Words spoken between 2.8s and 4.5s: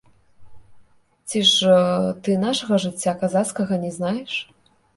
жыцця казацкага не знаеш?